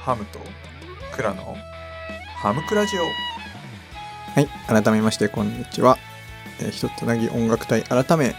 [0.00, 0.38] ハムと
[1.14, 1.56] クラの
[2.36, 5.98] ハムクラジオはい、改めましてこんにちは。
[6.58, 8.34] えー、ひとつなぎ音楽隊改め、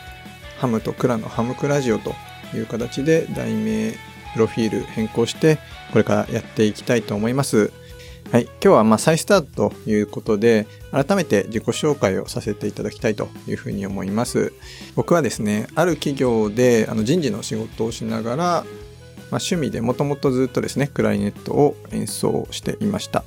[0.58, 2.16] ハムとクラのハムクラジオと
[2.56, 3.92] いう形で題名、
[4.34, 5.60] プロフィール変更して、
[5.92, 7.72] これからやっていきたいと思います。
[8.32, 14.52] はい、今日はま再スタートということで、改めて自己紹介をさせていただきたいというふうに思います。
[14.96, 18.66] 僕はですね、ある企業であの人事の仕事をしながら、
[19.32, 23.24] まあ、趣味でもともとずっとですね、クラリネットを演奏していました。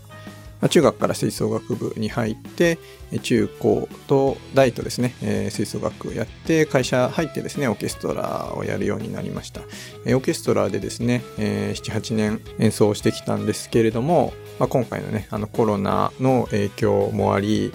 [0.60, 2.78] まあ中学から吹奏楽部に入って、
[3.22, 9.62] 中高と大とですね、えー吹奏楽をやって、会社入ってですね、オーケストラをやるようになりました。
[10.04, 17.72] えーオーケストラでですね、えー7、8年演奏してきたんですけれども、まあ、今回のね、あのコロナの影響もあり、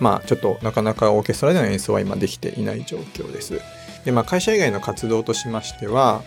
[0.00, 3.60] まあちょっとなかなかオーケストラでの演奏は今できていない状況です。
[4.04, 6.22] で、まあ会社以外の活動としましては、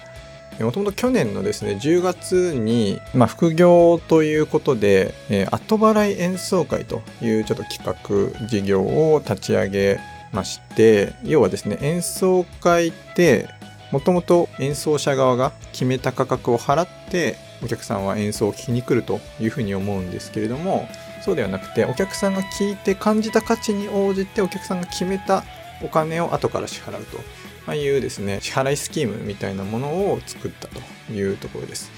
[0.59, 9.99] もともと去年のですね、10月に、まあ、副業ということで、えー後払い演奏会というちょっと企画事業を立ち上げ
[10.31, 13.49] まして、要はですね、演奏会って、
[13.91, 20.87] もともと演奏者側が決めた価格を払って、お客さんは演奏を聴きに来るというふうに思うんですけれども、
[21.23, 25.43] そうではなくて、お客さんが聞いて感じた価値に応じて、お客さんが決めた
[25.81, 27.17] お金を後から支払うと。
[27.65, 31.91] まあ、いうですね、支払いスキームみたいなものを作ったというところです。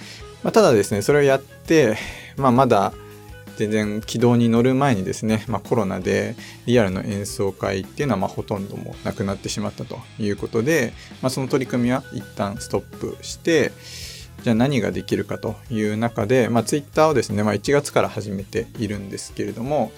[0.44, 1.98] まあ、ただですね、それをやって、
[2.38, 2.94] まあ、まだ
[3.58, 6.36] 全然軌道に乗る前にですね、まあ、コロナで
[6.68, 13.72] リアルの演奏会っていうのはまほとんどもなくなってしまったということで、まあ、その取り組みは一旦ストップして、
[14.44, 19.92] じゃあ何ができるかという中で、まあ、ツイッターをですね、まあ、1月から始めているんですけれども、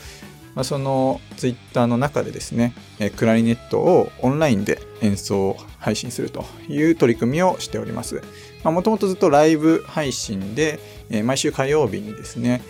[0.55, 8.21] まあ、そのツイッターの中でですね、えークラリネットをオンラインで演奏配信するという取り組みをしております。
[8.63, 12.61] もともとずっとライブ配信で、え毎週火曜日にですね、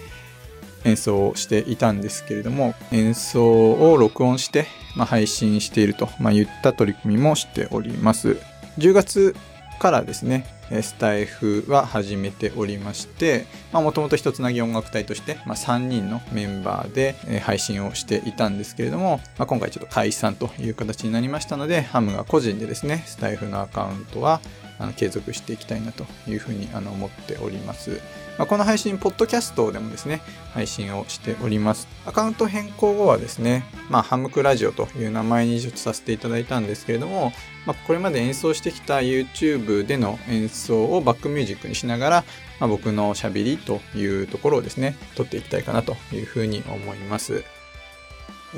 [0.85, 8.37] 演奏をしていたんですけれども、演奏を録音して、まあ、配信していると、まあ、言った取り組みもしております。
[8.77, 9.35] 10月
[9.79, 10.45] からですね、
[10.81, 24.41] スタイフは始めておりまして、もともと一つなぎ音楽隊として、まあ、3人のメンバーで、配信をしていたんですけれども、まあ、今回ちょっと解散という形になりましたので、ハムが個人でですね、スタイフのアカウントは
[24.79, 28.01] あの継続していきたいなというふうにあの思っております。
[28.39, 30.21] まあ、この配信、ポッドキャストでもですね、
[30.53, 31.89] 配信をしております。
[32.05, 37.33] アカウント変更後はですね、まあ、ハムクラジオという名前にさせていただいたんですけれども、
[37.65, 42.23] まあ、これまで演奏してきた YouTube での演奏をバックミュージックにしながら、
[42.61, 47.43] まあ、僕のしゃべりというところをですね、撮っていきたいかなというふうに思います。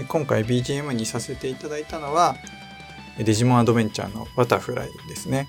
[0.07, 2.35] 今回 BGM にさせていただいたのは、
[3.17, 5.47] デジモンアドベンチャーのバタフライですね。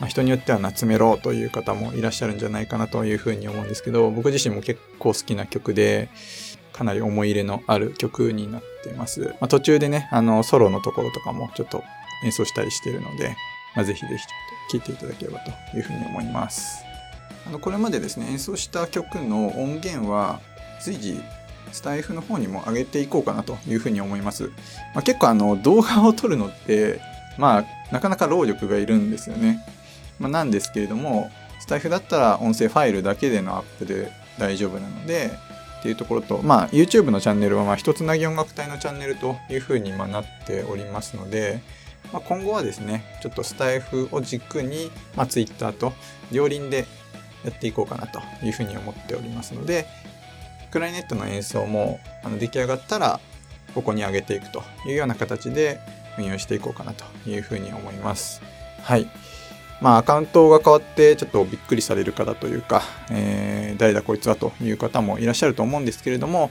[0.00, 6.08] まあ、人によっては夏メロという方もいらっしゃるんじゃないかなというふうに思うんですけど、僕自身も結構好きな曲で、
[6.72, 9.34] かなり思い入れのある曲になってます。
[9.40, 11.82] まあ、途中でね、あの、ソロのところとかもちょっと
[12.22, 13.34] 演奏したりしてるので、
[13.74, 14.26] まあ、ぜひぜひ
[14.72, 16.84] 聴いていただければというふうに思います。
[17.46, 20.40] あの、これまでですね、演奏した曲の音源は
[20.82, 21.18] 随時
[21.72, 24.48] スタイフの方にも上げていこうかなというふうに思います。
[24.94, 27.00] まあ、結構あの、動画を撮るのって、
[27.38, 29.64] まあ、なかなか労力がいるんですよね。
[30.18, 35.30] まあ、なんですけれども、スタイフだったら音声ファイルだけでのアップで大丈夫なので、
[35.80, 41.60] っていうところと、まあ、YouTube のチャンネルは、まあ、一つなぎ音楽隊のチャンネルというふうにまなっておりますので、
[42.12, 45.92] まあ、今後はですね、ちょっとスタイフを軸に、まあ、Twitter と
[46.32, 46.86] 両輪で
[47.44, 49.86] やっていこうかなというふうに思っておりますので、
[50.70, 53.20] クラリネットの演奏もあの出来上がったら、
[53.74, 55.78] ここに上げていくというような形で
[56.18, 58.42] 運用していこうかなというふうに思います。
[58.82, 59.06] はい。
[59.80, 66.50] まあ、アカウントが変わって、ちょっとびっくりされる方というか、えー誰だこいつはという方もいらっしゃると思うんですけれども、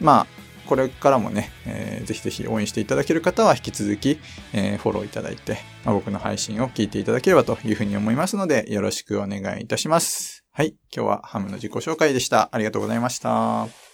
[0.00, 0.26] まあ、
[0.66, 4.20] これからもね、えーぜひぜひ応援していただける方は引き続き、
[4.52, 10.44] えーフォローいただいて、まあ、僕の配信を聞いていただければというふうに思いますので、よろしくお願いいたします。
[10.52, 10.74] はい。
[10.94, 12.50] 今日はハムの自己紹介でした。
[12.52, 13.91] ありがとうございました。